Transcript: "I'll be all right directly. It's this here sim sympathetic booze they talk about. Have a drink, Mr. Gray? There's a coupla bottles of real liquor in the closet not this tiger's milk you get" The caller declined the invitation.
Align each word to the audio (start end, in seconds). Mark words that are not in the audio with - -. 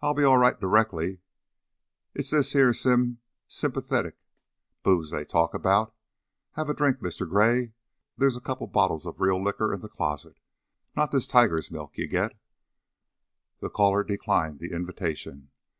"I'll 0.00 0.14
be 0.14 0.22
all 0.22 0.36
right 0.38 0.56
directly. 0.60 1.22
It's 2.14 2.30
this 2.30 2.52
here 2.52 2.72
sim 2.72 3.18
sympathetic 3.48 4.16
booze 4.84 5.10
they 5.10 5.24
talk 5.24 5.54
about. 5.54 5.92
Have 6.52 6.68
a 6.70 6.72
drink, 6.72 6.98
Mr. 7.00 7.28
Gray? 7.28 7.72
There's 8.16 8.36
a 8.36 8.40
coupla 8.40 8.68
bottles 8.68 9.06
of 9.06 9.20
real 9.20 9.42
liquor 9.42 9.74
in 9.74 9.80
the 9.80 9.88
closet 9.88 10.38
not 10.96 11.10
this 11.10 11.26
tiger's 11.26 11.68
milk 11.72 11.96
you 11.98 12.06
get" 12.06 12.38
The 13.60 13.68
caller 13.68 14.04
declined 14.04 14.60
the 14.60 14.72
invitation. 14.72 15.50